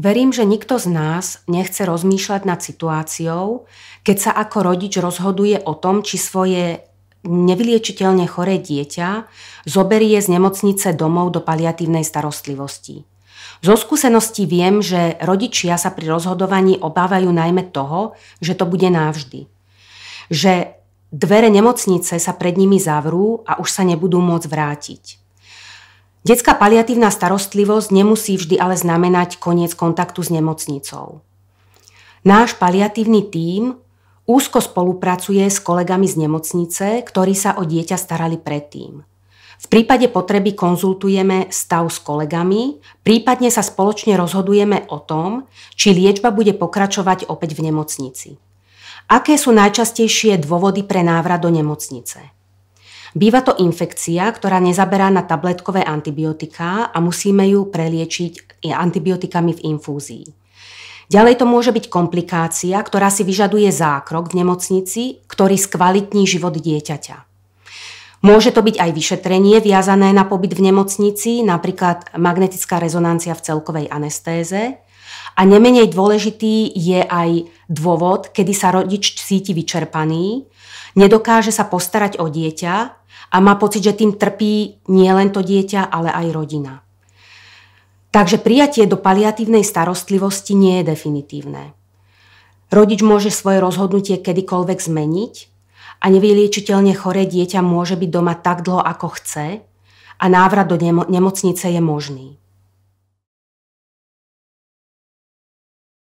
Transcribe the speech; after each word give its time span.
Verím, 0.00 0.32
že 0.32 0.48
nikto 0.48 0.80
z 0.80 0.88
nás 0.88 1.44
nechce 1.44 1.84
rozmýšľať 1.84 2.48
nad 2.48 2.64
situáciou, 2.64 3.68
keď 4.00 4.16
sa 4.16 4.32
ako 4.32 4.72
rodič 4.72 4.96
rozhoduje 4.96 5.60
o 5.60 5.76
tom, 5.76 6.00
či 6.00 6.16
svoje 6.16 6.88
nevyliečiteľne 7.28 8.24
choré 8.24 8.56
dieťa 8.56 9.28
zoberie 9.68 10.16
z 10.16 10.32
nemocnice 10.32 10.96
domov 10.96 11.36
do 11.36 11.44
paliatívnej 11.44 12.00
starostlivosti. 12.00 13.04
Zo 13.60 13.76
skúseností 13.76 14.48
viem, 14.48 14.80
že 14.80 15.20
rodičia 15.20 15.76
sa 15.76 15.92
pri 15.92 16.16
rozhodovaní 16.16 16.80
obávajú 16.80 17.28
najmä 17.28 17.68
toho, 17.68 18.16
že 18.40 18.56
to 18.56 18.64
bude 18.64 18.88
navždy. 18.88 19.52
Že 20.32 20.80
dvere 21.12 21.52
nemocnice 21.52 22.16
sa 22.16 22.32
pred 22.32 22.56
nimi 22.56 22.80
zavrú 22.80 23.44
a 23.44 23.60
už 23.60 23.68
sa 23.68 23.84
nebudú 23.84 24.16
môcť 24.24 24.48
vrátiť. 24.48 25.19
Detská 26.20 26.52
paliatívna 26.52 27.08
starostlivosť 27.08 27.88
nemusí 27.96 28.36
vždy 28.36 28.60
ale 28.60 28.76
znamenať 28.76 29.40
koniec 29.40 29.72
kontaktu 29.72 30.20
s 30.20 30.28
nemocnicou. 30.28 31.24
Náš 32.28 32.52
paliatívny 32.60 33.32
tím 33.32 33.80
úzko 34.28 34.60
spolupracuje 34.60 35.48
s 35.48 35.56
kolegami 35.64 36.04
z 36.04 36.28
nemocnice, 36.28 37.00
ktorí 37.08 37.32
sa 37.32 37.56
o 37.56 37.64
dieťa 37.64 37.96
starali 37.96 38.36
predtým. 38.36 39.00
V 39.60 39.66
prípade 39.68 40.08
potreby 40.08 40.56
konzultujeme 40.56 41.52
stav 41.52 41.88
s 41.92 42.00
kolegami, 42.00 42.80
prípadne 43.04 43.52
sa 43.52 43.60
spoločne 43.60 44.16
rozhodujeme 44.16 44.88
o 44.88 45.00
tom, 45.04 45.48
či 45.76 45.92
liečba 45.92 46.32
bude 46.32 46.56
pokračovať 46.56 47.28
opäť 47.28 47.60
v 47.60 47.68
nemocnici. 47.68 48.40
Aké 49.08 49.36
sú 49.36 49.52
najčastejšie 49.52 50.40
dôvody 50.40 50.84
pre 50.84 51.04
návrat 51.04 51.44
do 51.44 51.52
nemocnice? 51.52 52.39
Býva 53.10 53.42
to 53.42 53.58
infekcia, 53.58 54.30
ktorá 54.30 54.62
nezaberá 54.62 55.10
na 55.10 55.26
tabletkové 55.26 55.82
antibiotika 55.82 56.94
a 56.94 56.98
musíme 57.02 57.42
ju 57.50 57.66
preliečiť 57.66 58.62
antibiotikami 58.70 59.58
v 59.58 59.64
infúzii. 59.74 60.24
Ďalej 61.10 61.42
to 61.42 61.44
môže 61.50 61.74
byť 61.74 61.90
komplikácia, 61.90 62.78
ktorá 62.78 63.10
si 63.10 63.26
vyžaduje 63.26 63.66
zákrok 63.74 64.30
v 64.30 64.46
nemocnici, 64.46 65.18
ktorý 65.26 65.58
skvalitní 65.58 66.22
život 66.22 66.54
dieťaťa. 66.54 67.16
Môže 68.22 68.54
to 68.54 68.62
byť 68.62 68.76
aj 68.78 68.90
vyšetrenie 68.94 69.58
viazané 69.58 70.14
na 70.14 70.22
pobyt 70.22 70.54
v 70.54 70.70
nemocnici, 70.70 71.42
napríklad 71.42 72.14
magnetická 72.14 72.78
rezonancia 72.78 73.34
v 73.34 73.42
celkovej 73.42 73.86
anestéze. 73.90 74.78
A 75.34 75.40
nemenej 75.42 75.90
dôležitý 75.90 76.70
je 76.78 77.00
aj 77.00 77.48
dôvod, 77.70 78.34
kedy 78.34 78.50
sa 78.50 78.74
rodič 78.74 79.14
cíti 79.14 79.54
vyčerpaný, 79.54 80.50
nedokáže 80.98 81.54
sa 81.54 81.70
postarať 81.70 82.18
o 82.18 82.26
dieťa 82.26 82.74
a 83.30 83.36
má 83.38 83.54
pocit, 83.54 83.86
že 83.86 83.94
tým 83.94 84.18
trpí 84.18 84.82
nielen 84.90 85.30
to 85.30 85.46
dieťa, 85.46 85.86
ale 85.86 86.10
aj 86.10 86.26
rodina. 86.34 86.82
Takže 88.10 88.42
prijatie 88.42 88.90
do 88.90 88.98
paliatívnej 88.98 89.62
starostlivosti 89.62 90.58
nie 90.58 90.82
je 90.82 90.90
definitívne. 90.90 91.78
Rodič 92.74 93.06
môže 93.06 93.30
svoje 93.30 93.62
rozhodnutie 93.62 94.18
kedykoľvek 94.18 94.78
zmeniť 94.82 95.34
a 96.02 96.10
nevyliečiteľne 96.10 96.90
choré 96.98 97.22
dieťa 97.30 97.62
môže 97.62 97.94
byť 97.94 98.10
doma 98.10 98.34
tak 98.34 98.66
dlho, 98.66 98.82
ako 98.82 99.14
chce 99.14 99.62
a 100.20 100.24
návrat 100.26 100.66
do 100.66 100.74
nemo- 100.74 101.06
nemocnice 101.06 101.70
je 101.70 101.78
možný. 101.78 102.28